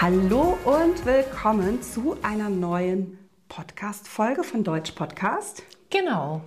Hallo 0.00 0.56
und 0.64 1.04
willkommen 1.04 1.82
zu 1.82 2.16
einer 2.22 2.48
neuen 2.48 3.18
Podcast-Folge 3.48 4.44
von 4.44 4.62
Deutsch 4.62 4.92
Podcast. 4.92 5.64
Genau. 5.90 6.42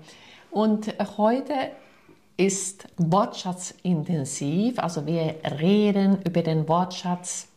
Und 0.51 0.95
heute 1.17 1.71
ist 2.37 2.87
Wortschatz 2.95 3.73
intensiv, 3.83 4.79
also 4.79 5.05
wir 5.05 5.35
reden 5.59 6.21
über 6.25 6.43
den 6.43 6.65
Wortschatz 6.69 7.49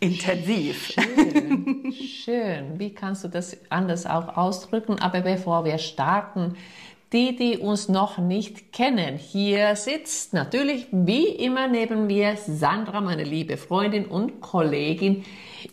Intensiv. 0.00 0.92
Schön, 0.92 1.92
schön. 1.92 2.78
Wie 2.78 2.94
kannst 2.94 3.22
du 3.22 3.28
das 3.28 3.58
anders 3.68 4.06
auch 4.06 4.38
ausdrücken? 4.38 4.98
Aber 5.00 5.20
bevor 5.20 5.66
wir 5.66 5.76
starten, 5.76 6.56
die, 7.12 7.34
die 7.36 7.58
uns 7.58 7.88
noch 7.88 8.18
nicht 8.18 8.72
kennen, 8.72 9.18
hier 9.18 9.74
sitzt 9.74 10.32
natürlich 10.32 10.86
wie 10.92 11.26
immer 11.26 11.66
neben 11.66 12.06
mir 12.06 12.36
Sandra, 12.36 13.00
meine 13.00 13.24
liebe 13.24 13.56
Freundin 13.56 14.06
und 14.06 14.40
Kollegin. 14.40 15.24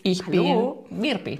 Ich 0.03 0.25
Hallo. 0.25 0.85
bin 0.89 0.99
Mirbi. 0.99 1.39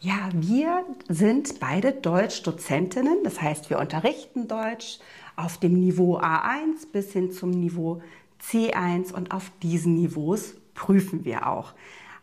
Ja, 0.00 0.30
wir 0.32 0.84
sind 1.08 1.60
beide 1.60 1.92
Deutsch-Dozentinnen, 1.92 3.18
das 3.22 3.42
heißt, 3.42 3.68
wir 3.68 3.78
unterrichten 3.78 4.48
Deutsch 4.48 4.98
auf 5.36 5.58
dem 5.58 5.74
Niveau 5.74 6.18
A1 6.18 6.90
bis 6.90 7.12
hin 7.12 7.32
zum 7.32 7.50
Niveau 7.50 8.00
C1 8.42 9.12
und 9.12 9.32
auf 9.32 9.52
diesen 9.62 9.96
Niveaus 9.96 10.54
prüfen 10.74 11.26
wir 11.26 11.46
auch. 11.46 11.74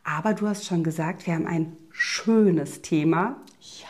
Aber 0.04 0.34
du 0.34 0.48
hast 0.48 0.66
schon 0.66 0.84
gesagt, 0.84 1.28
wir 1.28 1.36
haben 1.36 1.46
ein 1.46 1.78
schönes 1.92 2.82
Thema. 2.82 3.36
Ja, 3.80 3.88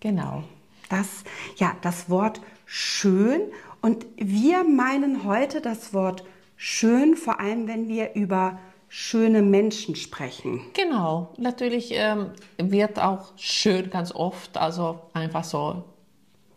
genau. 0.00 0.44
Das, 0.88 1.24
ja, 1.56 1.76
das 1.82 2.08
Wort 2.10 2.40
schön. 2.64 3.40
Und 3.80 4.06
wir 4.16 4.64
meinen 4.64 5.24
heute 5.24 5.60
das 5.60 5.92
Wort 5.94 6.24
schön, 6.56 7.16
vor 7.16 7.40
allem 7.40 7.68
wenn 7.68 7.88
wir 7.88 8.14
über 8.14 8.58
schöne 8.88 9.42
Menschen 9.42 9.96
sprechen. 9.96 10.60
Genau, 10.72 11.34
natürlich 11.38 11.90
ähm, 11.92 12.30
wird 12.56 12.98
auch 12.98 13.32
schön 13.36 13.90
ganz 13.90 14.12
oft, 14.14 14.56
also 14.56 15.00
einfach 15.12 15.44
so 15.44 15.84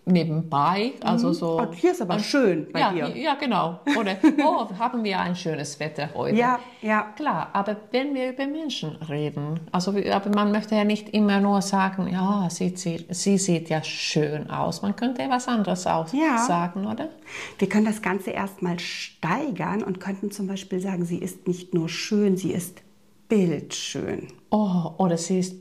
nebenbei, 0.05 0.93
also 1.03 1.33
so. 1.33 1.59
Und 1.59 1.73
hier 1.75 1.91
ist 1.91 2.01
aber 2.01 2.19
schön 2.19 2.67
bei 2.71 2.79
ja, 2.79 2.91
dir. 2.91 3.15
ja, 3.15 3.35
genau. 3.35 3.79
Oder 3.97 4.17
oh, 4.45 4.67
haben 4.77 5.03
wir 5.03 5.19
ein 5.19 5.35
schönes 5.35 5.79
Wetter 5.79 6.09
heute. 6.15 6.35
Ja, 6.35 6.59
ja. 6.81 7.13
Klar, 7.15 7.49
aber 7.53 7.75
wenn 7.91 8.13
wir 8.15 8.31
über 8.31 8.47
Menschen 8.47 8.95
reden, 9.07 9.59
also 9.71 9.91
aber 9.91 10.29
man 10.29 10.51
möchte 10.51 10.75
ja 10.75 10.83
nicht 10.83 11.09
immer 11.09 11.39
nur 11.39 11.61
sagen, 11.61 12.07
ja, 12.11 12.47
sie, 12.49 12.75
sie, 12.75 13.05
sie 13.09 13.37
sieht 13.37 13.69
ja 13.69 13.83
schön 13.83 14.49
aus. 14.49 14.81
Man 14.81 14.95
könnte 14.95 15.27
was 15.29 15.47
anderes 15.47 15.85
auch 15.87 16.11
Ja. 16.13 16.37
sagen, 16.39 16.85
oder? 16.87 17.09
Wir 17.57 17.69
können 17.69 17.85
das 17.85 18.01
Ganze 18.01 18.31
erstmal 18.31 18.79
steigern 18.79 19.83
und 19.83 19.99
könnten 19.99 20.31
zum 20.31 20.47
Beispiel 20.47 20.79
sagen, 20.79 21.05
sie 21.05 21.17
ist 21.19 21.47
nicht 21.47 21.73
nur 21.73 21.89
schön, 21.89 22.37
sie 22.37 22.51
ist 22.51 22.81
bildschön. 23.27 24.27
Oh, 24.49 24.93
oder 24.97 25.17
sie 25.17 25.39
ist 25.39 25.55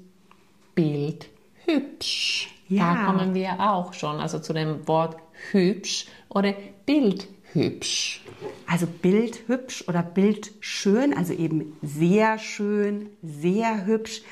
bildhübsch. 0.75 2.49
Ja. 2.69 2.95
Da 2.95 3.07
kommen 3.07 3.35
wir 3.35 3.61
auch 3.61 3.93
schon, 3.95 4.21
also 4.21 4.39
zu 4.39 4.53
dem 4.53 4.87
Wort 4.87 5.17
hübsch 5.53 6.07
oder 6.29 6.55
bildhübsch. 6.87 8.23
Also 8.67 8.87
bildhübsch 8.87 9.85
oder 9.89 10.03
bildschön, 10.03 11.17
also 11.17 11.33
eben 11.33 11.77
sehr 11.83 12.39
schön, 12.39 13.11
sehr 13.23 13.87
hübsch. 13.87 14.23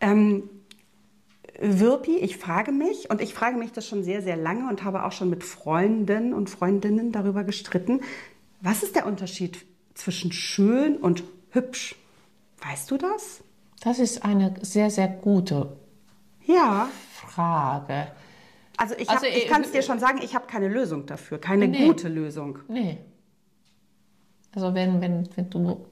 Ähm, 0.00 0.48
Wirpi, 1.60 2.16
ich 2.16 2.38
frage 2.38 2.72
mich, 2.72 3.10
und 3.10 3.20
ich 3.20 3.34
frage 3.34 3.58
mich 3.58 3.72
das 3.72 3.86
schon 3.86 4.02
sehr, 4.02 4.22
sehr 4.22 4.36
lange 4.36 4.68
und 4.68 4.82
habe 4.82 5.04
auch 5.04 5.12
schon 5.12 5.28
mit 5.28 5.44
Freunden 5.44 6.32
und 6.32 6.48
Freundinnen 6.48 7.12
darüber 7.12 7.44
gestritten, 7.44 8.00
was 8.62 8.82
ist 8.82 8.94
der 8.94 9.06
Unterschied 9.06 9.58
zwischen 9.94 10.32
schön 10.32 10.96
und 10.96 11.22
hübsch? 11.50 11.96
Weißt 12.62 12.90
du 12.90 12.96
das? 12.96 13.42
Das 13.82 13.98
ist 13.98 14.24
eine 14.24 14.54
sehr, 14.62 14.90
sehr 14.90 15.08
gute 15.08 15.76
Ja. 16.46 16.88
Frage. 17.12 18.08
Also 18.76 18.94
ich, 18.98 19.08
Also, 19.10 19.26
ich 19.26 19.46
kann 19.46 19.62
es 19.62 19.72
dir 19.72 19.82
schon 19.82 19.98
sagen, 19.98 20.20
ich 20.22 20.34
habe 20.34 20.46
keine 20.46 20.68
Lösung 20.68 21.06
dafür, 21.06 21.38
keine 21.38 21.68
Nee. 21.68 21.86
gute 21.86 22.08
Lösung. 22.08 22.58
Nee. 22.68 22.98
Also 24.54 24.74
wenn, 24.74 25.00
wenn, 25.00 25.28
wenn 25.36 25.50
du 25.50 25.86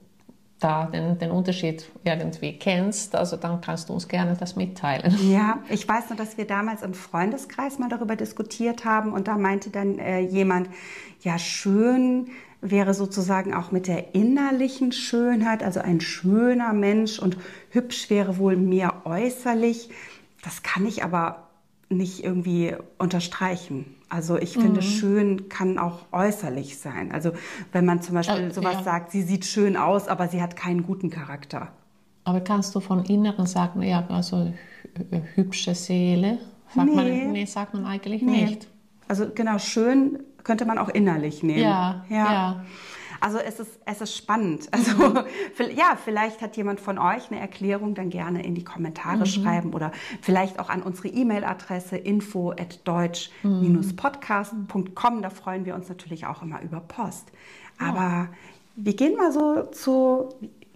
da 0.59 0.87
den, 0.87 1.19
den 1.19 1.31
Unterschied 1.31 1.89
irgendwie 2.03 2.59
kennst, 2.59 3.15
also 3.15 3.37
dann 3.37 3.61
kannst 3.61 3.89
du 3.89 3.93
uns 3.93 4.09
gerne 4.09 4.35
das 4.37 4.57
mitteilen. 4.57 5.15
Ja, 5.31 5.63
ich 5.69 5.87
weiß 5.87 6.09
nur, 6.09 6.17
dass 6.17 6.37
wir 6.37 6.47
damals 6.47 6.83
im 6.83 6.95
Freundeskreis 6.95 7.79
mal 7.79 7.89
darüber 7.89 8.17
diskutiert 8.17 8.85
haben 8.85 9.13
und 9.13 9.29
da 9.29 9.37
meinte 9.37 9.71
dann 9.71 9.99
äh, 9.99 10.19
jemand, 10.21 10.69
ja 11.21 11.39
schön 11.39 12.29
wäre 12.61 12.93
sozusagen 12.93 13.55
auch 13.55 13.71
mit 13.71 13.87
der 13.87 14.17
innerlichen 14.17 14.91
Schönheit, 14.91 15.63
also 15.63 15.79
ein 15.79 16.01
schöner 16.01 16.73
Mensch 16.73 17.21
und 17.21 17.37
hübsch 17.71 18.11
wäre 18.11 18.39
wohl 18.39 18.57
mehr 18.57 19.03
äußerlich. 19.05 19.91
Das 20.43 20.63
kann 20.63 20.87
ich 20.87 21.03
aber 21.05 21.49
nicht 21.91 22.23
irgendwie 22.23 22.75
unterstreichen. 22.99 23.95
Also 24.11 24.37
ich 24.39 24.55
finde, 24.55 24.83
schön 24.83 25.49
kann 25.49 25.79
auch 25.79 26.01
äußerlich 26.13 26.79
sein. 26.79 27.13
Also 27.13 27.33
wenn 27.73 27.85
man 27.85 28.03
zum 28.03 28.15
Beispiel 28.15 28.49
Äh, 28.49 28.51
sowas 28.53 28.75
ja. 28.75 28.83
sagt, 28.83 29.11
sie 29.11 29.23
sieht 29.23 29.45
schön 29.47 29.77
aus, 29.77 30.07
aber 30.09 30.29
sie 30.29 30.41
hat 30.43 30.55
keinen 30.57 30.83
guten 30.83 31.11
Charakter. 31.11 31.69
Aber 32.25 32.41
kannst 32.41 32.75
du 32.75 32.81
von 32.81 33.05
Inneren 33.05 33.47
sagen, 33.47 33.83
ja, 33.83 34.07
also 34.09 34.53
hü- 34.97 35.23
hübsche 35.35 35.75
Seele? 35.75 36.39
Sagt 36.75 36.89
Nee. 36.89 36.95
man, 36.95 37.33
nee, 37.33 37.45
sagt 37.47 37.73
man 37.75 37.87
eigentlich 37.87 38.21
Nee. 38.23 38.45
nicht. 38.45 38.69
Also 39.09 39.27
genau, 39.35 39.59
schön 39.59 40.19
könnte 40.45 40.67
man 40.67 40.77
auch 40.79 40.91
innerlich 40.91 41.43
nehmen. 41.43 41.61
Ja, 41.63 42.05
ja. 42.11 42.65
Also 43.21 43.39
es 43.39 43.61
ist, 43.61 43.79
es 43.85 44.01
ist 44.01 44.17
spannend. 44.17 44.71
Also 44.79 44.93
ja, 45.75 45.99
vielleicht 46.03 46.41
hat 46.41 46.57
jemand 46.57 46.81
von 46.81 46.99
euch 46.99 47.31
eine 47.31 47.39
Erklärung, 47.41 47.95
dann 47.95 48.09
gerne 48.11 48.45
in 48.45 48.55
die 48.55 48.63
Kommentare 48.65 49.27
schreiben 49.27 49.73
oder 49.73 49.91
vielleicht 50.23 50.61
auch 50.61 50.71
an 50.71 50.83
unsere 50.83 51.09
E-Mail-Adresse 51.09 51.97
info 51.97 52.53
at 52.53 52.79
deutsch-podcast.com. 52.85 55.23
Da 55.23 55.31
freuen 55.31 55.65
wir 55.65 55.75
uns 55.75 55.89
natürlich 55.89 56.27
auch 56.27 56.43
immer 56.43 56.63
über 56.63 56.79
Post. 56.81 57.33
Aber 57.79 58.29
wir 58.77 58.95
gehen 58.95 59.17
mal 59.17 59.33
so 59.33 59.63
zu 59.73 60.29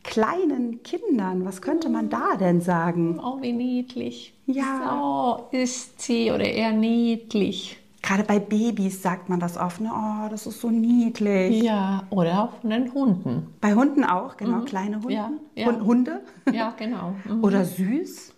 kleinen 0.02 0.82
Kindern. 0.82 1.44
Was 1.44 1.62
könnte 1.62 1.88
man 1.88 2.10
da 2.10 2.36
denn 2.36 2.60
sagen? 2.60 3.20
Oh, 3.20 3.40
wie 3.40 3.52
niedlich. 3.52 4.34
Ja. 4.46 5.38
So 5.50 5.56
ist 5.56 6.00
sie 6.00 6.30
oder 6.30 6.44
er 6.44 6.72
niedlich. 6.72 7.78
Gerade 8.02 8.24
bei 8.24 8.40
Babys 8.40 9.00
sagt 9.00 9.28
man 9.28 9.38
das 9.38 9.56
oft, 9.56 9.80
ne? 9.80 9.90
oh, 9.94 10.28
das 10.28 10.46
ist 10.46 10.60
so 10.60 10.70
niedlich. 10.70 11.62
Ja, 11.62 12.02
oder 12.10 12.42
auch 12.42 12.60
von 12.60 12.70
den 12.70 12.92
Hunden. 12.92 13.54
Bei 13.60 13.74
Hunden 13.74 14.04
auch, 14.04 14.36
genau, 14.36 14.62
kleine 14.64 14.96
Hunde. 14.96 15.14
Ja, 15.14 15.30
ja. 15.54 15.66
Hund- 15.66 15.82
Hunde. 15.84 16.20
Ja, 16.52 16.74
genau. 16.76 17.14
Mhm. 17.24 17.44
Oder 17.44 17.64
süß. 17.64 18.34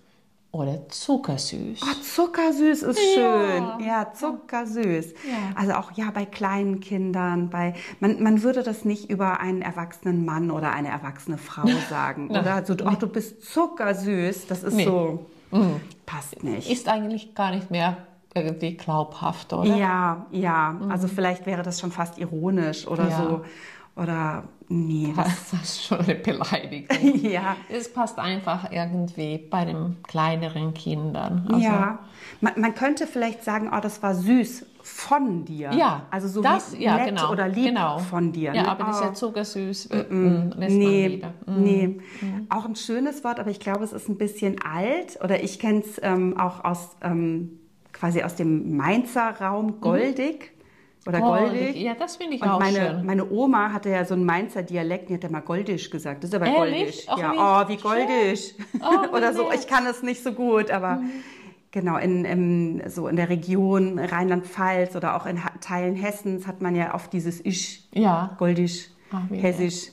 Oder 0.52 0.88
zuckersüß. 0.88 1.80
Oh, 1.82 2.00
zuckersüß 2.02 2.82
ist 2.84 3.00
Ja. 3.16 3.40
schön. 3.78 3.86
Ja, 3.86 4.12
zuckersüß. 4.12 5.12
Ja. 5.28 5.56
Also 5.56 5.72
auch 5.72 5.90
ja 5.92 6.10
bei 6.12 6.26
kleinen 6.26 6.78
Kindern, 6.78 7.50
bei 7.50 7.74
man, 7.98 8.22
man 8.22 8.42
würde 8.42 8.62
das 8.62 8.84
nicht 8.84 9.10
über 9.10 9.40
einen 9.40 9.62
erwachsenen 9.62 10.24
Mann 10.24 10.52
oder 10.52 10.70
eine 10.72 10.88
erwachsene 10.90 11.38
Frau 11.38 11.66
sagen. 11.90 12.30
Oder 12.30 12.64
so, 12.64 12.74
oh, 12.84 12.92
du 13.00 13.08
bist 13.08 13.42
zuckersüß. 13.52 14.46
Das 14.46 14.62
ist 14.62 14.74
Nee. 14.76 14.84
so, 14.84 15.26
passt 16.06 16.44
nicht. 16.44 16.70
Ist 16.70 16.88
eigentlich 16.88 17.34
gar 17.34 17.50
nicht 17.50 17.70
mehr 17.72 17.96
irgendwie 18.34 18.76
glaubhaft, 18.76 19.52
oder? 19.52 19.76
Ja, 19.76 20.26
ja. 20.32 20.76
Also 20.88 21.06
vielleicht 21.08 21.46
wäre 21.46 21.62
das 21.62 21.80
schon 21.80 21.92
fast 21.92 22.18
ironisch 22.18 22.86
oder 22.86 23.04
Mhm. 23.04 23.10
Ja. 23.10 23.16
so. 23.22 23.44
Oder 23.96 24.42
nee. 24.68 25.12
Das, 25.14 25.50
Das 25.52 25.62
ist 25.62 25.84
schon 25.84 26.00
eine 26.00 26.16
Beleidigung. 26.16 26.96
ja. 27.22 27.54
Es 27.68 27.92
passt 27.92 28.18
einfach 28.18 28.72
irgendwie 28.72 29.38
bei 29.38 29.64
den 29.64 30.02
kleineren 30.02 30.74
Kindern. 30.74 31.46
Also, 31.48 31.60
ja. 31.64 32.00
Man, 32.40 32.54
man 32.60 32.74
könnte 32.74 33.06
vielleicht 33.06 33.44
sagen, 33.44 33.70
oh, 33.72 33.78
das 33.80 34.02
war 34.02 34.16
süß 34.16 34.66
von 34.82 35.44
dir. 35.44 35.70
Ja, 35.72 36.02
Also 36.10 36.26
so 36.26 36.42
das, 36.42 36.76
wie 36.76 36.82
ja, 36.82 36.96
nett 36.96 37.06
genau, 37.10 37.30
oder 37.30 37.46
lieb 37.48 37.66
genau. 37.66 37.98
von 37.98 38.32
dir. 38.32 38.52
Ja, 38.52 38.62
ne? 38.64 38.68
aber 38.68 38.84
das 38.84 38.96
ist 38.96 39.02
Oh. 39.02 39.06
ja 39.06 39.14
zuckersüß, 39.14 39.86
äh, 39.86 40.02
mm, 40.12 40.54
Nee. 40.58 41.22
Mm. 41.46 41.62
nee. 41.62 42.00
Auch 42.50 42.64
ein 42.64 42.74
schönes 42.74 43.22
Wort, 43.22 43.38
aber 43.38 43.50
ich 43.50 43.60
glaube, 43.60 43.84
es 43.84 43.92
ist 43.92 44.08
ein 44.08 44.18
bisschen 44.18 44.56
alt. 44.62 45.18
Oder 45.22 45.42
ich 45.44 45.60
kenne 45.60 45.80
es 45.80 46.00
ähm, 46.02 46.36
auch 46.38 46.64
aus 46.64 46.96
ähm, 47.00 47.60
quasi 48.04 48.22
aus 48.22 48.34
dem 48.34 48.76
Mainzer 48.76 49.30
Raum, 49.40 49.80
goldig. 49.80 50.50
Oder 51.06 51.20
goldig. 51.20 51.76
Ja, 51.76 51.94
das 51.94 52.16
finde 52.16 52.36
ich 52.36 52.42
Und 52.42 52.48
auch 52.48 52.58
meine, 52.60 52.76
schön. 52.78 53.06
meine 53.06 53.30
Oma 53.30 53.72
hatte 53.72 53.88
ja 53.88 54.04
so 54.04 54.12
einen 54.14 54.24
Mainzer 54.26 54.62
Dialekt, 54.62 55.08
die 55.08 55.14
hat 55.14 55.22
ja 55.22 55.30
mal 55.30 55.40
goldisch 55.40 55.88
gesagt. 55.88 56.22
Das 56.22 56.28
ist 56.30 56.34
aber 56.36 56.46
Ehrlich? 56.46 57.06
goldig. 57.06 57.06
Ach, 57.08 57.18
ja, 57.18 57.32
wie 57.32 57.38
oh, 57.38 57.68
wie 57.68 57.82
goldig. 57.82 58.54
Oh, 58.80 59.08
Oder 59.16 59.32
so. 59.32 59.50
Ich 59.52 59.66
kann 59.66 59.86
es 59.86 60.02
nicht 60.02 60.22
so 60.22 60.32
gut, 60.32 60.70
aber 60.70 61.00
genau, 61.70 61.96
in, 61.96 62.24
im, 62.26 62.82
so 62.90 63.08
in 63.08 63.16
der 63.16 63.30
Region 63.30 63.98
Rheinland-Pfalz 63.98 64.96
oder 64.96 65.16
auch 65.16 65.24
in 65.26 65.40
Teilen 65.62 65.96
Hessens 65.96 66.46
hat 66.46 66.60
man 66.60 66.74
ja 66.74 66.94
oft 66.94 67.10
dieses 67.12 67.42
Ich, 67.42 67.88
Ja. 67.94 68.34
goldisch, 68.38 68.88
wie 69.30 69.38
hessisch. 69.38 69.92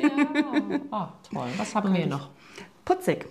ja. 0.00 0.78
Ah, 0.92 1.08
toll. 1.32 1.48
Was 1.56 1.74
haben 1.74 1.92
wir 1.92 2.06
noch? 2.06 2.30
Putzig. 2.84 3.26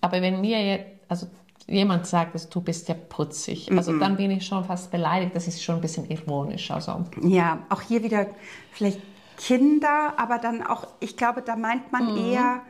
Aber 0.00 0.20
wenn 0.22 0.40
mir 0.40 0.62
jetzt, 0.64 0.86
also 1.08 1.26
jemand 1.68 2.06
sagt, 2.06 2.34
dass 2.34 2.48
du 2.48 2.60
bist 2.60 2.88
ja 2.88 2.94
putzig, 2.94 3.70
also 3.76 3.98
dann 3.98 4.16
bin 4.16 4.30
ich 4.30 4.46
schon 4.46 4.64
fast 4.64 4.90
beleidigt. 4.90 5.34
Das 5.34 5.48
ist 5.48 5.62
schon 5.62 5.76
ein 5.76 5.80
bisschen 5.80 6.08
ironisch. 6.08 6.70
Also 6.70 7.04
Ja, 7.22 7.58
auch 7.68 7.80
hier 7.82 8.02
wieder 8.02 8.26
vielleicht 8.72 9.00
Kinder, 9.36 10.14
aber 10.16 10.38
dann 10.38 10.66
auch, 10.66 10.86
ich 11.00 11.16
glaube, 11.16 11.42
da 11.42 11.56
meint 11.56 11.92
man 11.92 12.12
Mhm. 12.12 12.16
eher 12.32 12.60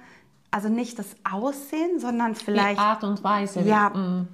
also 0.50 0.69
nicht 0.70 0.98
das 0.98 1.14
Aussehen, 1.31 1.98
sondern 2.00 2.32
Die 2.32 2.43
vielleicht, 2.44 2.81
Art 2.81 3.04
und 3.04 3.22
Weise. 3.22 3.60
ja, 3.62 3.90
Mm. 3.90 4.28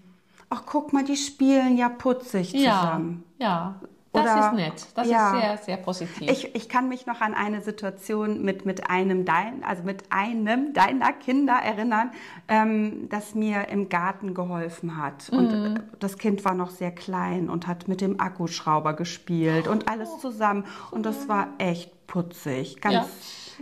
ach 0.51 0.63
guck 0.65 0.93
mal, 0.93 1.03
die 1.05 1.17
spielen 1.17 1.77
ja 1.77 1.89
putzig 1.89 2.53
ja, 2.53 2.81
zusammen. 2.81 3.25
ja. 3.39 3.75
Das 4.15 4.25
Oder- 4.25 4.47
ist 4.49 4.53
nett. 4.55 4.87
Das 4.95 5.09
ja. 5.09 5.35
ist 5.35 5.41
sehr, 5.41 5.57
sehr 5.59 5.77
positiv. 5.79 6.31
Ich, 6.31 6.55
ich 6.55 6.69
kann 6.69 6.89
mich 6.91 7.07
noch 7.07 7.23
an 7.23 7.33
eine 7.33 7.63
Situation 7.63 8.43
mit, 8.43 8.67
mit 8.67 8.91
einem 8.91 9.25
dein, 9.25 9.65
also 9.65 9.85
mit 9.85 10.05
einem 10.11 10.75
deiner 10.75 11.15
Kinder 11.15 11.55
erinnern, 11.55 12.11
ähm, 12.47 13.09
das 13.09 13.35
mir 13.35 13.69
im 13.69 13.89
Garten 13.89 14.35
geholfen 14.35 14.99
hat. 14.99 15.31
Und 15.31 15.51
Mhm. 15.51 15.77
äh, 15.77 15.81
das 15.99 16.19
Kind 16.19 16.45
war 16.45 16.53
noch 16.53 16.69
sehr 16.69 16.91
klein 16.91 17.49
und 17.49 17.67
hat 17.67 17.89
mit 17.89 18.03
dem 18.03 18.21
Akkuschrauber 18.21 18.93
gespielt 18.93 19.67
und 19.67 19.89
alles 19.89 20.19
zusammen. 20.19 20.67
Und 20.91 21.07
das 21.07 21.27
war 21.31 21.49
echt 21.57 22.07
putzig, 22.07 22.83
ganz, 22.83 23.07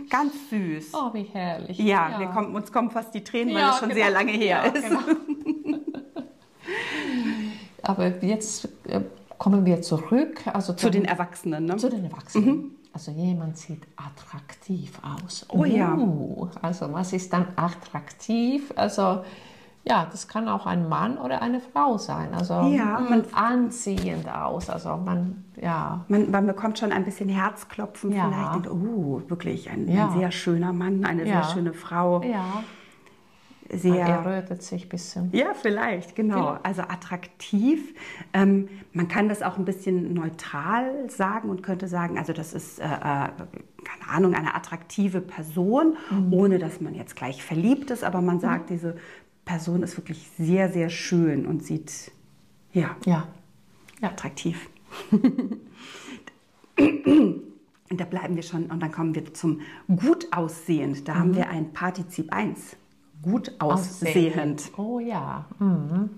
ganz 0.09 0.33
süß. 0.49 0.91
oh, 0.93 1.13
wie 1.13 1.23
herrlich. 1.23 1.77
Ja, 1.79 2.19
Wir 2.19 2.27
kommen, 2.27 2.53
uns 2.53 2.73
kommen 2.73 2.91
fast 2.91 3.13
die 3.13 3.23
Tränen, 3.23 3.53
weil 3.53 3.61
Ja, 3.61 3.69
es 3.71 3.79
schon 3.79 3.87
genau. 3.87 4.01
sehr 4.01 4.11
lange 4.11 4.31
her 4.33 4.63
Ja, 4.65 4.69
ist. 4.71 4.83
genau. 4.83 4.99
Aber 7.83 8.07
jetzt 8.23 8.67
äh, 8.87 9.01
kommen 9.41 9.65
wir 9.65 9.81
zurück. 9.81 10.45
Also 10.53 10.73
Zu 10.73 10.91
den 10.91 11.03
Erwachsenen, 11.03 11.65
ne? 11.65 11.75
Zu 11.77 11.89
den 11.89 12.03
Erwachsenen. 12.05 12.75
Also 12.93 13.09
jemand 13.11 13.57
sieht 13.57 13.81
attraktiv 13.95 14.99
aus. 15.01 15.47
Oh 15.49 15.65
ja. 15.65 15.95
Uh, 15.95 16.47
Also 16.61 16.93
was 16.93 17.11
ist 17.11 17.33
dann 17.33 17.47
attraktiv? 17.55 18.71
Also 18.75 19.23
ja, 19.83 20.05
das 20.11 20.27
kann 20.27 20.47
auch 20.47 20.67
ein 20.67 20.87
Mann 20.87 21.17
oder 21.17 21.41
eine 21.41 21.59
Frau 21.59 21.97
sein. 21.97 22.35
Also 22.35 22.53
Ja, 22.69 22.99
man- 22.99 23.23
anziehend 23.33 24.29
aus. 24.31 24.69
Also 24.69 24.95
man, 24.97 25.43
ja. 25.59 26.05
Man, 26.07 26.29
man 26.29 26.45
bekommt 26.45 26.77
schon 26.77 26.91
ein 26.91 27.03
bisschen 27.03 27.27
Herzklopfen 27.29 28.11
Ja. 28.11 28.27
vielleicht. 28.29 28.67
Und, 28.67 28.87
oh, 28.95 29.21
wirklich 29.27 29.71
ein, 29.71 29.87
Ja. 29.91 30.09
ein 30.09 30.19
sehr 30.19 30.31
schöner 30.31 30.71
Mann, 30.71 31.03
eine 31.03 31.25
Ja. 31.27 31.41
sehr 31.41 31.53
schöne 31.55 31.73
Frau. 31.73 32.21
Ja, 32.21 32.61
Sehr, 33.73 34.05
er 34.05 34.25
rötet 34.25 34.63
sich 34.63 34.85
ein 34.85 34.89
bisschen. 34.89 35.29
Ja, 35.31 35.53
vielleicht, 35.53 36.15
genau. 36.15 36.57
Also 36.63 36.81
attraktiv. 36.81 37.93
Ähm, 38.33 38.67
man 38.93 39.07
kann 39.07 39.29
das 39.29 39.41
auch 39.41 39.57
ein 39.57 39.65
bisschen 39.65 40.13
neutral 40.13 41.09
sagen 41.09 41.49
und 41.49 41.63
könnte 41.63 41.87
sagen, 41.87 42.17
also 42.17 42.33
das 42.33 42.53
ist, 42.53 42.79
äh, 42.79 42.83
äh, 42.83 42.87
keine 42.89 44.07
Ahnung, 44.09 44.33
eine 44.33 44.55
attraktive 44.55 45.21
Person, 45.21 45.95
ohne 46.31 46.59
dass 46.59 46.81
man 46.81 46.95
jetzt 46.95 47.15
gleich 47.15 47.43
verliebt 47.43 47.91
ist, 47.91 48.03
aber 48.03 48.21
man 48.21 48.39
sagt, 48.39 48.69
diese 48.69 48.97
Person 49.45 49.83
ist 49.83 49.97
wirklich 49.97 50.29
sehr, 50.37 50.69
sehr 50.69 50.89
schön 50.89 51.45
und 51.45 51.63
sieht, 51.63 52.11
ja, 52.73 52.95
Ja. 53.05 53.27
ja. 54.01 54.09
attraktiv. 54.09 54.69
Und 57.89 57.99
da 57.99 58.05
bleiben 58.05 58.35
wir 58.35 58.43
schon 58.43 58.67
und 58.67 58.79
dann 58.81 58.91
kommen 58.91 59.13
wir 59.15 59.33
zum 59.33 59.61
gut 59.87 60.27
aussehend. 60.31 61.07
Da 61.07 61.15
haben 61.15 61.35
wir 61.35 61.49
ein 61.49 61.73
Partizip 61.73 62.33
1. 62.33 62.77
Gut 63.21 63.51
aussehend. 63.59 64.71
Oh 64.77 64.99
ja. 64.99 65.45
Mhm. 65.59 66.09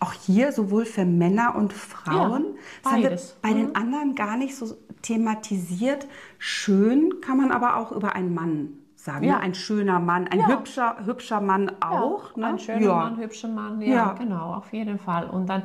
Auch 0.00 0.12
hier 0.12 0.52
sowohl 0.52 0.84
für 0.84 1.04
Männer 1.04 1.54
und 1.56 1.72
Frauen. 1.72 2.44
Ja, 2.84 2.96
wir 2.96 3.02
beides. 3.04 3.36
bei 3.40 3.52
den 3.54 3.74
anderen 3.74 4.14
gar 4.14 4.36
nicht 4.36 4.54
so 4.56 4.76
thematisiert. 5.02 6.06
Schön 6.38 7.20
kann 7.22 7.38
man 7.38 7.50
aber 7.52 7.76
auch 7.78 7.92
über 7.92 8.14
einen 8.14 8.34
Mann 8.34 8.68
sagen. 8.96 9.24
Ja. 9.24 9.36
Ne? 9.36 9.40
Ein 9.40 9.54
schöner 9.54 10.00
Mann, 10.00 10.26
ein 10.28 10.40
Ja. 10.40 10.48
hübscher, 10.48 10.96
hübscher 11.04 11.40
Mann 11.40 11.70
auch. 11.80 12.32
Ja, 12.36 12.40
ne? 12.40 12.46
Ein 12.48 12.58
schöner. 12.58 12.94
Mann, 12.94 13.16
hübscher 13.18 13.48
Mann, 13.48 13.80
ja, 13.80 13.94
Ja. 13.94 14.12
genau, 14.12 14.54
auf 14.54 14.72
jeden 14.72 14.98
Fall. 14.98 15.28
Und 15.30 15.46
dann, 15.48 15.62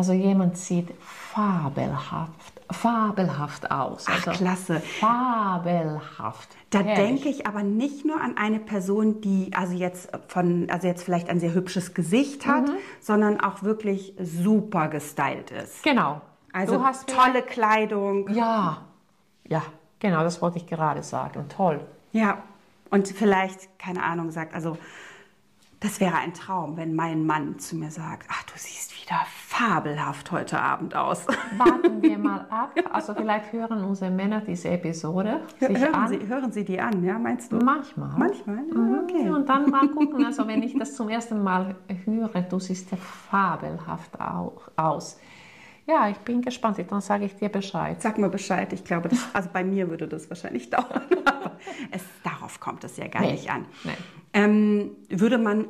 also 0.00 0.14
jemand 0.14 0.56
sieht 0.56 0.88
fabelhaft, 1.02 2.32
fabelhaft 2.70 3.70
aus. 3.70 4.06
Ach, 4.08 4.14
Also 4.26 4.30
klasse. 4.30 4.80
Fabelhaft. 4.98 6.48
Da 6.70 6.78
Herrlich. 6.78 6.96
denke 6.96 7.28
ich 7.28 7.46
aber 7.46 7.62
nicht 7.62 8.06
nur 8.06 8.18
an 8.18 8.38
eine 8.38 8.60
Person, 8.60 9.20
die 9.20 9.50
also 9.54 9.74
jetzt 9.74 10.08
von, 10.28 10.70
also 10.70 10.86
jetzt 10.86 11.02
vielleicht 11.02 11.28
ein 11.28 11.38
sehr 11.38 11.52
hübsches 11.52 11.92
Gesicht 11.92 12.46
hat, 12.46 12.68
Mhm. 12.68 12.76
sondern 13.00 13.40
auch 13.42 13.62
wirklich 13.62 14.14
super 14.22 14.88
gestylt 14.88 15.50
ist. 15.50 15.82
Genau. 15.82 16.22
Also 16.54 16.78
du 16.78 16.82
hast 16.84 17.06
tolle 17.10 17.42
Kleidung. 17.42 18.26
Ja, 18.30 18.78
ja, 19.46 19.62
genau, 19.98 20.22
das 20.22 20.40
wollte 20.40 20.56
ich 20.56 20.66
gerade 20.66 21.02
sagen. 21.02 21.44
Toll. 21.54 21.78
Ja. 22.12 22.38
Und 22.88 23.06
vielleicht, 23.08 23.78
keine 23.78 24.02
Ahnung, 24.02 24.30
sagt, 24.30 24.54
also 24.54 24.78
das 25.78 26.00
wäre 26.00 26.16
ein 26.16 26.32
Traum, 26.34 26.76
wenn 26.76 26.94
mein 26.94 27.24
Mann 27.26 27.58
zu 27.58 27.76
mir 27.76 27.90
sagt, 27.90 28.26
ach, 28.30 28.42
du 28.44 28.52
siehst 28.56 28.92
wieder 29.10 29.26
fabelhaft 29.26 30.30
heute 30.30 30.60
Abend 30.60 30.94
aus. 30.94 31.26
Warten 31.56 32.00
wir 32.00 32.16
mal 32.16 32.46
ab. 32.48 32.72
Also 32.92 33.12
vielleicht 33.14 33.52
hören 33.52 33.82
unsere 33.84 34.10
Männer 34.10 34.40
diese 34.40 34.68
Episode 34.70 35.40
sich 35.58 35.68
hören. 35.78 36.08
Sie, 36.08 36.26
hören 36.28 36.52
Sie 36.52 36.64
die 36.64 36.80
an, 36.80 37.02
ja, 37.04 37.18
meinst 37.18 37.50
du? 37.50 37.56
Manchmal. 37.56 38.10
Manchmal? 38.16 38.62
Mhm. 38.62 39.00
okay. 39.02 39.28
Und 39.30 39.48
dann 39.48 39.68
mal 39.68 39.88
gucken, 39.94 40.24
also 40.24 40.46
wenn 40.46 40.62
ich 40.62 40.78
das 40.78 40.94
zum 40.94 41.08
ersten 41.08 41.42
Mal 41.42 41.74
höre, 42.04 42.42
du 42.42 42.58
siehst 42.60 42.90
ja 42.92 42.96
fabelhaft 42.98 44.20
au- 44.20 44.60
aus. 44.76 45.18
Ja, 45.86 46.08
ich 46.08 46.18
bin 46.18 46.40
gespannt, 46.40 46.76
dann 46.88 47.00
sage 47.00 47.24
ich 47.24 47.34
dir 47.34 47.48
Bescheid. 47.48 48.00
Sag 48.00 48.16
mal 48.18 48.30
Bescheid, 48.30 48.72
ich 48.72 48.84
glaube, 48.84 49.08
das, 49.08 49.28
also 49.32 49.48
bei 49.52 49.64
mir 49.64 49.90
würde 49.90 50.06
das 50.06 50.30
wahrscheinlich 50.30 50.70
dauern, 50.70 51.02
es, 51.90 52.04
darauf 52.22 52.60
kommt 52.60 52.84
es 52.84 52.96
ja 52.96 53.08
gar 53.08 53.22
Nee, 53.22 53.32
nicht 53.32 53.50
an. 53.50 53.66
nee. 53.82 53.90
Ähm, 54.32 54.90
würde 55.08 55.38
man, 55.38 55.66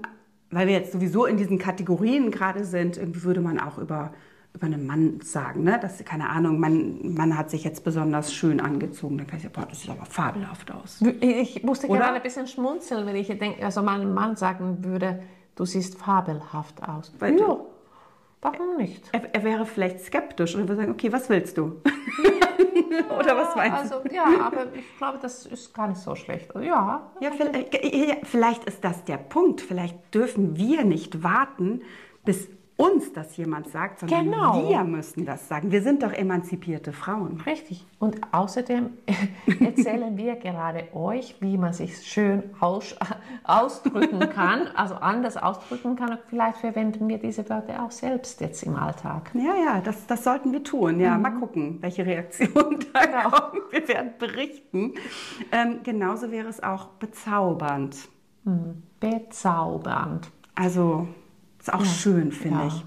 weil 0.51 0.67
wir 0.67 0.75
jetzt 0.75 0.93
sowieso 0.93 1.27
in 1.27 1.37
diesen 1.37 1.59
Kategorien 1.59 2.31
gerade 2.31 2.65
sind, 2.65 2.97
irgendwie 2.97 3.23
würde 3.23 3.41
man 3.41 3.61
auch 3.61 3.79
über, 3.79 4.13
über 4.55 4.67
einen 4.67 4.87
Mann 4.87 5.21
sagen, 5.23 5.63
ne? 5.63 5.79
dass, 5.81 6.05
keine 6.05 6.29
Ahnung, 6.29 6.59
man, 6.59 7.15
man 7.15 7.37
hat 7.37 7.51
sich 7.51 7.65
jetzt 7.65 7.85
besonders 7.85 8.33
schön 8.35 8.61
angezogen, 8.61 9.19
dann 9.19 9.27
kann 9.27 9.37
ich 9.37 9.45
sagen, 9.45 9.55
boah, 9.57 9.67
das 9.67 9.81
sieht 9.81 9.91
aber 9.91 10.07
fabelhaft 10.07 10.73
aus. 10.73 11.01
Ich 11.21 11.63
musste 11.63 11.87
Oder? 11.87 12.01
gerade 12.01 12.17
ein 12.17 12.23
bisschen 12.23 12.47
schmunzeln, 12.47 13.07
wenn 13.07 13.17
ich 13.17 13.29
denke, 13.29 13.65
also 13.65 13.83
mein 13.83 14.13
Mann 14.13 14.37
sagen 14.37 14.85
würde, 14.85 15.23
du 15.55 15.65
siehst 15.65 15.99
fabelhaft 15.99 16.83
aus. 16.83 17.13
Weil- 17.19 17.39
ja, 17.39 17.57
warum 18.43 18.77
nicht? 18.77 19.09
Er, 19.13 19.35
er 19.35 19.45
wäre 19.45 19.67
vielleicht 19.67 20.01
skeptisch 20.01 20.55
und 20.55 20.63
würde 20.63 20.77
sagen, 20.77 20.91
okay, 20.93 21.13
was 21.13 21.29
willst 21.29 21.57
du? 21.59 21.81
Oder 23.19 23.37
was 23.37 23.55
meinst 23.55 23.93
du? 23.93 23.97
Also 23.97 24.09
ja, 24.11 24.25
aber 24.47 24.67
ich 24.75 24.99
glaube, 24.99 25.19
das 25.23 25.47
ist 25.47 25.73
gar 25.75 25.89
nicht 25.89 26.01
so 26.01 26.15
schlecht. 26.15 26.55
Also, 26.55 26.67
Ja, 26.67 27.11
Ja, 27.21 27.31
vielleicht, 27.31 27.85
ja, 27.85 28.17
vielleicht 28.25 28.65
ist 28.65 28.85
das 28.85 29.05
der 29.05 29.19
Punkt. 29.19 29.61
Vielleicht 29.61 30.15
dürfen 30.15 30.57
wir 30.57 30.85
nicht 30.85 31.23
warten, 31.23 31.83
bis 32.25 32.49
uns 32.81 33.13
das 33.13 33.37
jemand 33.37 33.69
sagt, 33.69 34.01
sondern 34.01 34.25
Genau. 34.25 34.69
wir 34.69 34.83
müssen 34.85 35.25
das 35.27 35.49
sagen. 35.49 35.71
Wir 35.71 35.83
sind 35.83 36.03
doch 36.03 36.13
emanzipierte 36.13 36.93
Frauen. 36.93 37.41
Richtig. 37.45 37.85
Und 37.99 38.21
außerdem 38.33 38.91
erzählen 39.61 40.17
wir 40.17 40.37
gerade 40.37 40.89
euch, 40.95 41.37
wie 41.41 41.59
man 41.59 41.73
sich 41.73 41.99
schön 42.07 42.43
aus, 42.61 42.97
ausdrücken 43.45 44.21
kann, 44.31 44.69
also 44.75 44.95
anders 44.95 45.37
ausdrücken 45.37 45.97
kann. 45.97 46.11
Und 46.13 46.21
vielleicht 46.29 46.59
verwenden 46.59 47.09
wir 47.09 47.19
diese 47.19 47.49
Wörter 47.51 47.85
auch 47.85 47.91
selbst 47.91 48.41
jetzt 48.41 48.63
im 48.63 48.77
Alltag. 48.77 49.31
Ja, 49.35 49.55
ja, 49.63 49.81
das, 49.81 50.07
das 50.07 50.25
sollten 50.25 50.53
wir 50.53 50.63
tun. 50.65 50.99
Ja, 51.01 51.19
mal 51.19 51.31
gucken, 51.33 51.79
welche 51.83 52.07
Reaktionen 52.07 52.79
da 52.93 53.05
Genau. 53.05 53.31
kommen. 53.31 53.63
Wir 53.71 53.89
werden 53.89 54.13
berichten. 54.19 54.95
Ähm, 55.53 55.81
genauso 55.83 56.31
wäre 56.31 56.49
es 56.49 56.63
auch 56.63 56.87
bezaubernd. 56.99 57.97
Bezaubernd. 59.01 60.31
Also, 60.55 61.09
ist 61.61 61.73
auch 61.73 61.85
schön, 61.85 62.33
finde 62.33 62.61
ja. 62.61 62.67
ich. 62.67 62.85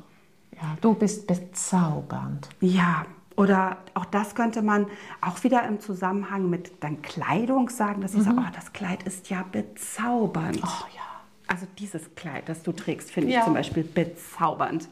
Ja, 0.56 0.78
du 0.82 0.94
bist 0.94 1.28
bezaubernd. 1.28 2.50
Ja, 2.60 3.06
oder 3.36 3.78
auch 3.94 4.06
das 4.06 4.36
könnte 4.36 4.62
man 4.62 4.88
auch 5.22 5.44
wieder 5.44 5.68
im 5.68 5.80
Zusammenhang 5.80 6.50
mit 6.50 6.84
dann 6.84 7.02
Kleidung 7.02 7.70
sagen, 7.70 8.02
dass 8.02 8.14
ich 8.14 8.24
sage, 8.24 8.38
oh, 8.40 8.52
das 8.54 8.74
Kleid 8.74 9.04
ist 9.04 9.30
ja 9.30 9.44
bezaubernd. 9.52 10.58
Mhm. 10.58 10.64
Oh 10.64 10.86
ja. 10.96 11.02
Also 11.48 11.68
dieses 11.78 12.16
Kleid, 12.16 12.48
das 12.48 12.64
du 12.64 12.72
trägst, 12.72 13.12
finde 13.12 13.32
Ja. 13.32 13.40
ich 13.40 13.46
zum 13.46 13.54
Beispiel 13.54 13.84
bezaubernd. 13.84 14.88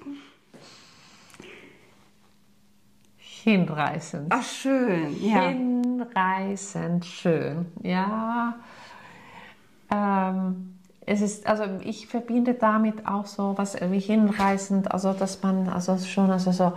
Hinreißend. 3.18 4.28
Ach, 4.30 4.44
schön. 4.44 5.24
Ja. 5.24 5.48
Hinreißend 5.50 7.06
schön. 7.06 7.72
Ja. 7.82 8.56
Ähm, 9.90 10.78
es 11.12 11.20
ist, 11.20 11.46
also 11.46 11.64
ich 11.84 12.08
verbinde 12.08 12.54
damit 12.54 13.06
auch 13.06 13.26
so 13.26 13.54
was 13.58 13.76
wie 13.82 14.00
hinreißend, 14.00 14.92
also 14.92 15.12
dass 15.12 15.44
man 15.44 15.68
also 15.68 15.98
schon 15.98 16.32
also 16.32 16.54
so, 16.54 16.72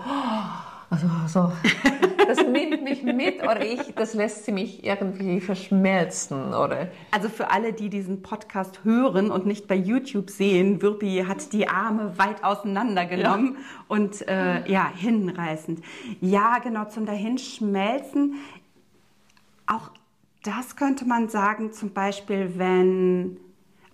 also 0.90 1.06
so, 1.28 1.52
das 2.26 2.38
nimmt 2.38 2.82
mich 2.82 3.04
mit 3.04 3.44
oder 3.44 3.64
ich, 3.64 3.94
das 3.94 4.14
lässt 4.14 4.44
sie 4.44 4.50
mich 4.50 4.84
irgendwie 4.84 5.40
verschmelzen 5.40 6.52
oder 6.52 6.88
Also 7.12 7.28
für 7.28 7.52
alle, 7.52 7.72
die 7.72 7.88
diesen 7.88 8.22
Podcast 8.22 8.82
hören 8.82 9.30
und 9.30 9.46
nicht 9.46 9.68
bei 9.68 9.76
YouTube 9.76 10.30
sehen, 10.30 10.82
Wirpi 10.82 11.24
hat 11.28 11.52
die 11.52 11.68
Arme 11.68 12.18
weit 12.18 12.42
auseinander 12.42 13.06
genommen 13.06 13.58
und 13.86 14.26
äh, 14.26 14.68
ja, 14.68 14.90
hinreißend. 14.96 15.80
Ja, 16.20 16.58
genau, 16.58 16.86
zum 16.86 17.06
Dahinschmelzen. 17.06 18.34
Auch 19.66 19.92
das 20.42 20.74
könnte 20.74 21.04
man 21.04 21.28
sagen, 21.28 21.72
zum 21.72 21.92
Beispiel, 21.92 22.54
wenn, 22.58 23.38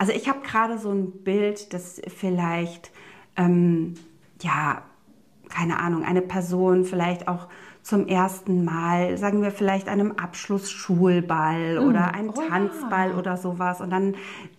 also 0.00 0.12
ich 0.12 0.30
habe 0.30 0.40
gerade 0.40 0.78
so 0.78 0.90
ein 0.90 1.10
Bild, 1.10 1.74
das 1.74 2.00
vielleicht, 2.08 2.90
ähm, 3.36 3.96
ja, 4.40 4.80
keine 5.50 5.78
Ahnung, 5.78 6.04
eine 6.04 6.22
Person 6.22 6.86
vielleicht 6.86 7.28
auch 7.28 7.48
zum 7.82 8.06
ersten 8.06 8.64
Mal, 8.64 9.18
sagen 9.18 9.42
wir 9.42 9.50
vielleicht 9.50 9.88
einem 9.88 10.12
Abschlussschulball 10.12 11.80
mm. 11.80 11.86
oder 11.86 12.14
ein 12.14 12.30
oh, 12.30 12.32
Tanzball 12.32 13.10
ja. 13.10 13.16
oder 13.18 13.36
sowas. 13.36 13.82
Und 13.82 13.90
dann 13.90 14.14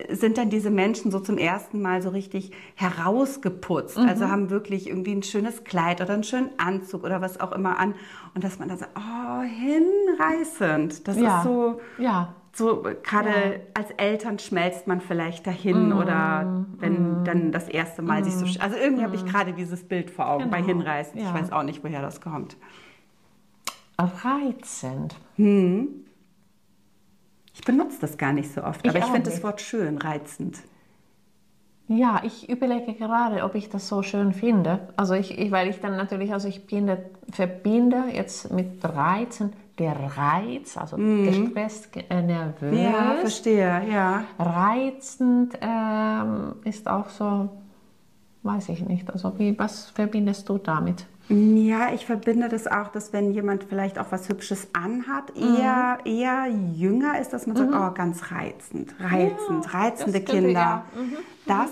sind 0.10 0.38
dann 0.38 0.52
diese 0.52 0.70
Menschen 0.70 1.10
so 1.10 1.20
zum 1.20 1.40
ersten 1.40 1.82
Mal 1.82 2.04
so 2.04 2.10
richtig 2.10 2.52
herausgeputzt. 2.76 3.98
Mhm. 3.98 4.10
Also 4.10 4.28
haben 4.28 4.52
wirklich 4.52 4.90
irgendwie 4.90 5.14
ein 5.14 5.24
schönes 5.24 5.64
Kleid 5.64 6.02
oder 6.02 6.14
einen 6.14 6.24
schönen 6.24 6.52
Anzug 6.58 7.04
oder 7.04 7.20
was 7.20 7.40
auch 7.40 7.52
immer 7.52 7.80
an. 7.80 7.96
Und 8.36 8.44
dass 8.44 8.60
man 8.60 8.68
dann 8.68 8.78
sagt, 8.78 8.92
oh, 8.96 9.42
hinreißend. 9.42 11.08
Das 11.08 11.18
ja. 11.18 11.40
ist 11.40 11.46
so. 11.46 11.82
Ja. 11.98 12.36
So 12.54 12.84
gerade 13.04 13.30
ja. 13.30 13.60
als 13.74 13.92
Eltern 13.92 14.38
schmelzt 14.38 14.86
man 14.86 15.00
vielleicht 15.00 15.48
dahin 15.48 15.90
mm, 15.90 15.98
oder 15.98 16.66
wenn 16.80 17.22
mm, 17.22 17.26
dann 17.26 17.52
das 17.54 17.70
erste 17.70 18.02
Mal 18.02 18.22
mm, 18.22 18.24
sich 18.26 18.34
so. 18.34 18.46
Mhm. 18.46 18.62
Also 18.62 18.76
irgendwie 18.78 19.04
habe 19.04 19.16
ich 19.16 19.24
mhm. 19.24 19.30
gerade 19.30 19.54
dieses 19.54 19.88
Bild 19.88 20.12
vor 20.12 20.28
Augen 20.28 20.46
genau. 20.46 20.58
bei 20.58 20.64
Hinreißen. 20.64 21.18
Ich 21.18 21.34
weiß 21.34 21.52
auch 21.54 21.64
nicht, 21.64 21.84
woher 21.84 22.02
das 22.02 22.20
kommt 22.20 22.58
reizend. 24.02 25.16
Hm. 25.36 26.06
Ich 27.54 27.62
benutze 27.62 28.00
das 28.00 28.18
gar 28.18 28.34
nicht 28.34 28.52
so 28.52 28.64
oft, 28.64 28.88
aber 28.88 28.98
ich, 28.98 29.04
ich 29.04 29.12
finde 29.12 29.30
das 29.30 29.44
Wort 29.44 29.62
schön, 29.62 29.98
reizend. 29.98 30.60
Ja, 31.88 32.22
ich 32.24 32.50
überlege 32.50 32.94
gerade, 32.94 33.44
ob 33.44 33.56
ich 33.56 33.70
das 33.70 33.90
so 33.90 34.02
schön 34.02 34.32
finde. 34.32 34.88
Also 34.96 35.14
ich, 35.14 35.38
ich 35.38 35.52
weil 35.52 35.68
ich 35.70 35.82
dann 35.82 35.98
natürlich, 35.98 36.32
also 36.32 36.48
ich 36.48 36.62
finde, 36.62 37.10
verbinde 37.30 38.06
jetzt 38.14 38.52
mit 38.52 38.84
Reizen 38.84 39.52
der 39.82 39.96
Reiz, 40.16 40.78
also 40.78 40.98
mhm. 40.98 41.26
gestresst, 41.26 41.90
äh, 41.96 42.22
nervös. 42.22 42.80
Ja, 42.80 43.16
verstehe, 43.20 43.82
ja. 43.92 44.24
Reizend 44.38 45.58
ähm, 45.60 46.56
ist 46.64 46.88
auch 46.88 47.10
so, 47.10 47.50
weiß 48.44 48.70
ich 48.70 48.86
nicht. 48.86 49.12
Also 49.12 49.38
wie, 49.38 49.58
was 49.58 49.90
verbindest 49.90 50.48
du 50.50 50.60
damit? 50.60 51.08
Ja, 51.30 51.94
ich 51.94 52.06
verbinde 52.06 52.50
das 52.50 52.68
auch, 52.68 52.90
dass 52.90 53.14
wenn 53.14 53.32
jemand 53.32 53.64
vielleicht 53.64 53.98
auch 53.98 54.08
was 54.12 54.28
Hübsches 54.28 54.68
anhat, 54.74 55.36
mhm. 55.36 55.56
eher, 55.56 55.98
eher 56.06 56.48
jünger 56.74 57.20
ist, 57.20 57.32
dass 57.32 57.48
man 57.48 57.56
mhm. 57.56 57.72
sagt, 57.72 57.74
oh, 57.74 57.94
ganz 57.96 58.32
reizend, 58.32 58.94
reizend, 59.00 59.66
ja, 59.66 59.72
reizende 59.80 60.22
Kinder. 60.22 60.52
Ja. 60.52 60.86
Mhm. 60.96 61.18
Das, 61.48 61.70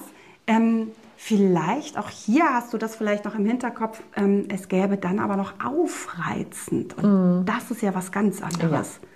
ähm, 0.48 0.92
vielleicht, 1.22 1.98
auch 1.98 2.10
hier 2.10 2.46
hast 2.46 2.72
du 2.74 2.78
das 2.78 2.96
vielleicht 2.96 3.26
noch 3.26 3.36
im 3.36 3.46
Hinterkopf, 3.46 4.02
ähm, 4.16 4.46
es 4.48 4.70
gäbe 4.70 4.98
dann 4.98 5.20
aber 5.20 5.36
noch 5.36 5.54
aufreizend. 5.62 6.98
Und 6.98 7.04
mhm. 7.42 7.46
das 7.46 7.70
ist 7.72 7.82
ja 7.82 7.94
was 7.94 8.14
ganz 8.14 8.42
anderes. 8.42 9.02
Ja. 9.02 9.08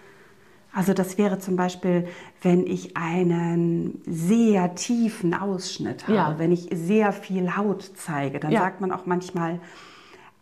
Also 0.76 0.94
das 0.94 1.18
wäre 1.18 1.40
zum 1.40 1.56
Beispiel, 1.56 2.08
wenn 2.42 2.68
ich 2.68 2.98
einen 2.98 4.02
sehr 4.06 4.76
tiefen 4.76 5.34
Ausschnitt 5.34 6.08
habe, 6.10 6.40
wenn 6.40 6.52
ich 6.52 6.68
sehr 6.74 7.14
viel 7.14 7.56
Haut 7.56 7.92
zeige, 7.96 8.40
dann 8.40 8.52
sagt 8.52 8.82
man 8.82 8.92
auch 8.92 9.06
manchmal, 9.06 9.62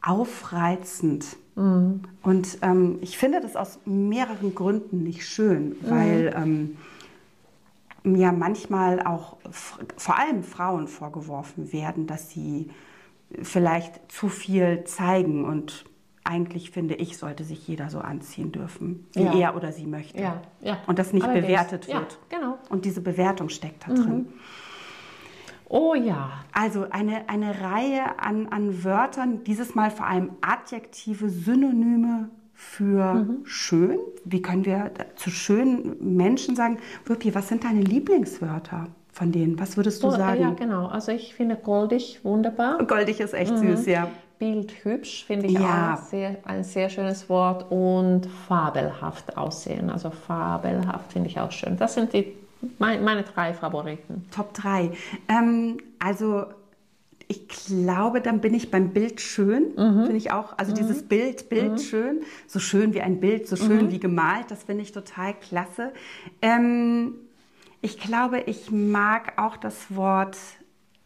aufreizend. 0.02 1.38
Mhm. 1.56 2.02
Und 2.24 2.58
ähm, 2.64 2.98
ich 3.02 3.20
finde 3.20 3.40
das 3.40 3.56
aus 3.56 3.78
mehreren 3.86 4.56
Gründen 4.56 5.04
nicht 5.04 5.28
schön, 5.28 5.76
weil 5.82 6.32
mhm. 6.32 6.44
ähm, 6.44 6.78
ja 8.04 8.32
manchmal 8.32 9.02
auch 9.02 9.38
vor 9.98 10.18
allem 10.18 10.44
Frauen 10.44 10.88
vorgeworfen 10.88 11.72
werden, 11.74 12.08
dass 12.08 12.30
sie 12.30 12.70
vielleicht 13.42 14.12
zu 14.12 14.28
viel 14.30 14.84
zeigen 14.86 15.46
und 15.46 15.86
eigentlich 16.24 16.72
finde 16.72 16.96
ich, 16.96 17.18
sollte 17.18 17.44
sich 17.44 17.68
jeder 17.68 17.90
so 17.90 18.00
anziehen 18.00 18.52
dürfen, 18.52 19.08
wie 19.14 19.24
ja. 19.24 19.34
er 19.34 19.56
oder 19.56 19.72
sie 19.72 19.88
möchte. 19.88 20.22
Ja. 20.22 20.42
Ja. 20.62 20.78
Und 20.86 21.00
das 21.00 21.14
nicht 21.14 21.24
Allerdings. 21.24 21.48
bewertet 21.48 21.88
wird. 21.88 22.20
Genau. 22.30 22.58
Und 22.70 22.86
diese 22.86 23.02
Bewertung 23.02 23.50
steckt 23.50 23.88
da 23.88 23.94
drin. 23.94 24.18
Mhm. 24.18 24.28
Oh 25.68 25.96
ja. 25.96 26.44
Also 26.52 26.88
eine, 26.90 27.28
eine 27.30 27.62
Reihe 27.62 28.20
an, 28.20 28.48
an 28.50 28.84
Wörtern, 28.84 29.44
dieses 29.46 29.74
Mal 29.74 29.90
vor 29.90 30.06
allem 30.06 30.32
Adjektive, 30.42 31.30
Synonyme 31.30 32.30
für 32.54 33.14
mhm. 33.14 33.46
schön. 33.46 34.00
Wie 34.24 34.42
können 34.42 34.66
wir 34.66 34.92
zu 35.16 35.30
schönen 35.30 36.16
Menschen 36.16 36.56
sagen? 36.56 36.78
Wirpi, 37.06 37.34
was 37.34 37.48
sind 37.48 37.64
deine 37.64 37.82
Lieblingswörter 37.82 38.88
von 39.12 39.32
denen? 39.32 39.60
Was 39.60 39.78
würdest 39.78 40.04
du 40.04 40.08
oh, 40.08 40.12
sagen? 40.12 40.42
Ja, 40.42 40.52
genau. 40.52 40.88
Also 40.88 41.12
ich 41.12 41.34
finde 41.34 41.56
goldig 41.56 42.20
wunderbar. 42.24 42.86
Goldig 42.86 43.20
ist 43.20 43.34
echt 43.34 43.54
mhm. 43.54 43.76
süß, 43.76 43.86
ja. 43.88 44.08
Bildhübsch 44.40 45.26
finde 45.26 45.48
ich 45.48 45.54
ja. 45.54 45.94
auch 45.94 46.04
sehr, 46.04 46.38
ein 46.46 46.64
sehr 46.64 46.90
schönes 46.90 47.30
Wort 47.30 47.72
und 47.72 48.26
fabelhaft 48.48 49.38
aussehen. 49.38 49.92
Also 49.92 50.10
fabelhaft 50.10 51.14
finde 51.14 51.30
ich 51.30 51.40
auch 51.40 51.52
schön. 51.52 51.78
Das 51.78 51.94
sind 51.94 52.12
die 52.14 52.34
meine, 52.80 53.02
meine 53.02 53.24
drei 53.24 53.54
Favoriten. 53.54 54.26
Top 54.32 54.54
drei. 54.54 54.92
Ähm, 55.28 55.78
also 56.00 56.46
ich 57.32 57.48
glaube, 57.48 58.20
dann 58.20 58.42
bin 58.42 58.54
ich 58.54 58.72
beim 58.72 58.90
Bild 58.90 59.22
schön. 59.22 59.70
Mhm. 59.78 60.02
Finde 60.02 60.18
ich 60.18 60.34
auch. 60.34 60.58
Also 60.58 60.74
mhm. 60.74 60.76
dieses 60.76 61.04
Bild, 61.04 61.48
Bild 61.48 61.72
mhm. 61.72 61.78
schön. 61.78 62.20
So 62.46 62.60
schön 62.60 62.94
wie 62.94 63.00
ein 63.00 63.22
Bild, 63.22 63.48
so 63.48 63.56
schön 63.56 63.86
mhm. 63.86 63.92
wie 63.92 64.00
gemalt. 64.00 64.52
Das 64.52 64.64
finde 64.64 64.84
ich 64.84 64.92
total 64.92 65.34
klasse. 65.36 65.94
Ähm, 66.42 67.16
ich 67.82 67.98
glaube, 68.00 68.42
ich 68.48 68.70
mag 68.70 69.34
auch 69.38 69.56
das 69.56 69.96
Wort 69.96 70.36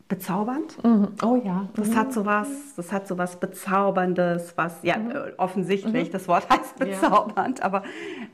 bezaubernd. 0.08 0.84
Mhm. 0.84 1.10
Oh 1.24 1.40
ja. 1.44 1.70
Das 1.76 1.90
mhm. 1.90 1.96
hat 1.96 2.12
sowas, 2.12 2.48
das 2.76 2.92
hat 2.92 3.08
sowas 3.08 3.40
bezauberndes, 3.40 4.54
was 4.56 4.82
ja 4.82 4.98
mhm. 4.98 5.12
Äh, 5.12 5.32
offensichtlich 5.38 6.10
das 6.10 6.28
Wort 6.28 6.50
heißt 6.50 6.80
bezaubernd, 6.80 7.60
ja. 7.60 7.66
aber 7.66 7.84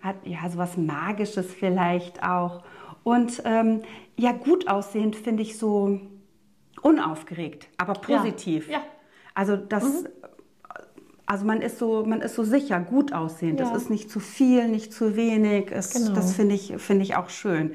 hat 0.02 0.16
ja 0.24 0.50
sowas 0.50 0.78
magisches 0.78 1.54
vielleicht 1.54 2.24
auch. 2.24 2.62
Und 3.04 3.42
ähm, 3.44 3.82
ja, 4.18 4.32
gut 4.32 4.70
aussehend 4.70 5.18
finde 5.18 5.44
ich 5.44 5.58
so 5.58 6.00
unaufgeregt, 6.82 7.68
aber 7.78 7.94
positiv. 7.94 8.68
Ja. 8.68 8.80
ja. 8.80 8.84
Also 9.34 9.56
das, 9.56 9.84
mhm. 9.84 10.08
also 11.26 11.46
man 11.46 11.62
ist 11.62 11.80
so, 11.80 12.06
man 12.06 12.22
ist 12.22 12.36
so 12.36 12.44
sicher, 12.44 12.80
gut 12.80 13.14
aussehend. 13.14 13.60
Ja. 13.60 13.68
Das 13.70 13.84
ist 13.84 13.90
nicht 13.90 14.10
zu 14.10 14.20
viel, 14.20 14.68
nicht 14.68 14.94
zu 14.94 15.16
wenig. 15.16 15.72
Es, 15.72 15.94
genau. 15.94 16.14
Das 16.14 16.34
finde 16.34 16.56
ich, 16.56 16.74
finde 16.78 17.04
ich 17.04 17.16
auch 17.16 17.30
schön. 17.30 17.74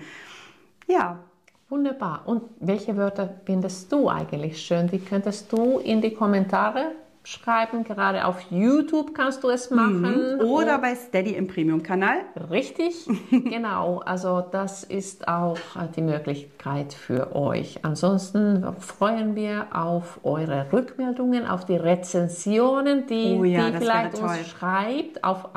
Ja. 0.87 1.21
Wunderbar. 1.69 2.23
Und 2.27 2.45
welche 2.61 2.97
Wörter 2.97 3.41
findest 3.45 3.91
du 3.91 4.09
eigentlich 4.09 4.63
schön? 4.63 4.87
Die 4.87 5.01
könntest 5.01 5.53
du 5.53 5.81
in 5.81 6.01
die 6.01 6.13
Kommentare 6.13 6.93
schreiben. 7.27 7.83
Gerade 7.83 8.25
auf 8.25 8.41
YouTube 8.51 9.15
kannst 9.15 9.43
du 9.43 9.51
es 9.51 9.71
machen. 9.71 10.37
Mhm. 10.37 10.41
Oder 10.41 10.79
bei 10.79 10.95
Steady 10.95 11.33
im 11.33 11.49
Premium-Kanal. 11.49 12.19
Richtig, 12.51 13.07
genau. 13.31 13.99
Also 13.99 14.41
das 14.41 14.85
ist 14.85 15.27
auch 15.27 15.59
die 15.97 16.03
Möglichkeit 16.03 16.95
für 16.95 17.35
euch. 17.35 17.85
Ansonsten 17.85 18.65
freuen 18.79 19.35
wir 19.35 19.67
auf 19.73 20.21
eure 20.23 20.73
Rückmeldungen, 20.73 21.47
auf 21.47 21.65
die 21.65 21.77
Rezensionen, 21.77 23.07
die, 23.09 23.37
oh 23.39 23.45
ja, 23.45 23.71
die 23.71 23.79
vielleicht 23.79 24.19
uns 24.21 24.49
schreibt. 24.49 25.25
Auf, 25.25 25.49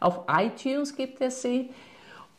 auf 0.00 0.20
iTunes 0.28 0.96
gibt 0.96 1.20
es 1.20 1.42
sie. 1.42 1.70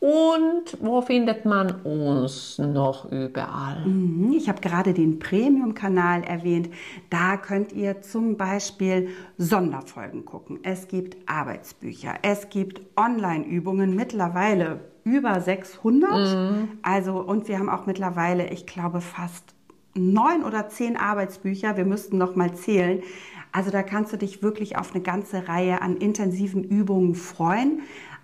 Und 0.01 0.79
wo 0.79 1.03
findet 1.03 1.45
man 1.45 1.81
uns 1.83 2.57
noch 2.57 3.11
überall? 3.11 3.85
Mhm, 3.85 4.33
ich 4.35 4.49
habe 4.49 4.59
gerade 4.59 4.95
den 4.95 5.19
Premium-Kanal 5.19 6.23
erwähnt. 6.23 6.71
Da 7.11 7.37
könnt 7.37 7.71
ihr 7.71 8.01
zum 8.01 8.35
Beispiel 8.35 9.09
Sonderfolgen 9.37 10.25
gucken. 10.25 10.59
Es 10.63 10.87
gibt 10.87 11.17
Arbeitsbücher, 11.29 12.15
es 12.23 12.49
gibt 12.49 12.81
Online-Übungen, 12.97 13.95
mittlerweile 13.95 14.79
über 15.03 15.39
600. 15.39 16.11
Mhm. 16.11 16.69
Also, 16.81 17.19
und 17.19 17.47
wir 17.47 17.59
haben 17.59 17.69
auch 17.69 17.85
mittlerweile, 17.85 18.49
ich 18.49 18.65
glaube, 18.65 19.01
fast 19.01 19.53
neun 19.93 20.43
oder 20.43 20.67
zehn 20.67 20.97
Arbeitsbücher. 20.97 21.77
Wir 21.77 21.85
müssten 21.85 22.17
noch 22.17 22.35
mal 22.35 22.55
zählen. 22.55 23.03
Also 23.51 23.69
da 23.69 23.83
kannst 23.83 24.13
du 24.13 24.17
dich 24.17 24.41
wirklich 24.41 24.77
auf 24.77 24.93
eine 24.93 25.03
ganze 25.03 25.47
Reihe 25.47 25.81
an 25.81 25.97
intensiven 25.97 26.63
Übungen 26.63 27.15
freuen. 27.15 27.81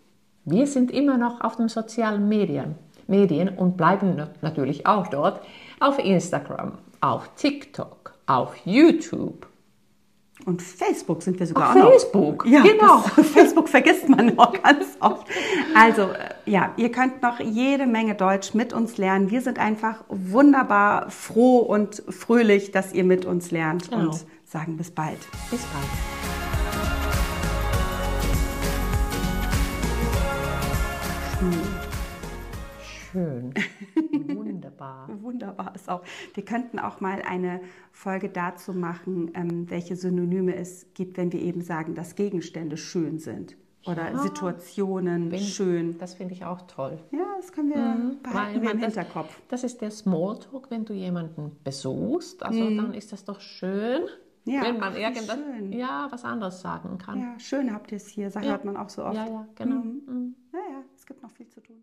wir 0.45 0.69
sind 0.69 0.93
immer 0.93 1.19
noch 1.19 1.41
auf 1.41 1.57
den 1.57 1.69
sozialen 1.69 2.29
Medien, 2.29 2.77
Medien 3.09 3.49
und 3.49 3.77
bleiben 3.77 4.25
natürlich 4.41 4.87
auch 4.87 5.09
dort 5.09 5.41
auf 5.81 5.99
Instagram, 5.99 6.79
auf 7.01 7.29
TikTok, 7.35 8.15
auf 8.27 8.55
YouTube 8.65 9.49
und 10.45 10.61
Facebook 10.63 11.23
sind 11.23 11.39
wir 11.39 11.47
sogar 11.47 11.71
Auf 11.71 11.83
auch 11.83 11.91
Facebook, 11.93 12.45
noch. 12.45 12.53
Ja, 12.53 12.63
genau. 12.63 12.99
Facebook 13.23 13.69
vergisst 13.69 14.09
man 14.09 14.35
noch 14.35 14.61
ganz 14.63 14.87
oft. 15.01 15.27
Also, 15.75 16.03
äh, 16.03 16.35
ja, 16.47 16.73
ihr 16.77 16.91
könnt 16.91 17.23
noch 17.23 17.41
jede 17.41 17.87
Menge 17.87 18.15
Deutsch 18.15 18.55
mit 18.55 18.73
uns 18.73 18.99
lernen. 18.99 19.31
Wir 19.31 19.41
sind 19.41 19.59
einfach 19.59 20.05
wunderbar 20.09 21.11
froh 21.11 21.59
und 21.59 22.03
fröhlich, 22.09 22.73
dass 22.73 22.93
ihr 22.93 23.05
mit 23.05 23.25
uns 23.25 23.51
lernt 23.51 23.91
genau. 23.91 24.11
und 24.11 24.25
sagen 24.45 24.77
bis 24.77 24.91
bald. 24.91 25.19
Bis 25.51 25.61
bald. 25.63 25.87
Schön. 33.13 33.53
Schön. 33.53 33.55
Wunderbar. 35.09 35.23
Wunderbar 35.23 35.75
ist 35.75 35.89
auch. 35.89 36.03
Wir 36.35 36.45
könnten 36.45 36.79
auch 36.79 37.01
mal 37.01 37.23
eine 37.23 37.61
Folge 37.91 38.29
dazu 38.29 38.73
machen, 38.73 39.31
ähm, 39.35 39.69
welche 39.71 39.97
Synonyme 39.97 40.55
es 40.57 40.87
gibt, 40.95 41.17
wenn 41.17 41.33
wir 41.33 41.41
eben 41.41 41.63
sagen, 41.63 41.95
dass 41.95 42.15
Gegenstände 42.15 42.77
schön 42.77 43.19
sind. 43.19 43.57
Oder 43.85 44.13
Ja. 44.13 44.19
Situationen 44.19 45.33
Wenn- 45.33 45.41
schön. 45.41 45.99
Das 45.99 46.15
finde 46.15 46.35
ich 46.35 46.45
auch 46.45 46.63
toll. 46.69 46.99
Ja, 47.11 47.27
das 47.37 47.53
können 47.53 47.71
wir 47.71 47.77
Weil 47.77 48.17
behalten 48.33 48.63
wir 48.63 48.71
im 48.71 48.81
das, 48.81 48.95
Hinterkopf. 48.95 49.41
Das 49.49 49.65
ist 49.65 49.81
der 49.81 49.91
Smalltalk, 49.91 50.71
wenn 50.71 50.85
du 50.85 50.93
jemanden 50.93 51.57
besuchst. 51.65 52.45
Also 52.45 52.61
dann 52.77 52.95
ist 52.95 53.11
das 53.13 53.25
doch 53.25 53.41
schön, 53.41 54.03
Mhm. 54.45 54.53
Ja, 54.53 54.63
wenn 54.65 54.79
man 54.81 54.97
irgendwas, 54.97 55.39
ja, 55.71 56.09
was 56.11 56.25
anderes 56.25 56.61
sagen 56.61 56.99
kann. 56.99 57.21
Ja, 57.21 57.39
schön 57.39 57.73
habt 57.73 57.93
ihr 57.93 57.97
es 57.97 58.09
hier, 58.09 58.29
das 58.29 58.43
hört 58.45 58.65
man 58.65 58.77
auch 58.77 58.89
so 58.89 59.05
oft. 59.05 59.15
Ja, 59.15 59.27
ja, 59.27 59.47
genau. 59.55 59.77
Mhm. 59.77 60.35
Naja, 60.53 60.83
es 60.97 61.07
gibt 61.07 61.23
noch 61.23 61.31
viel 61.31 61.47
zu 61.49 61.61
tun. 61.61 61.83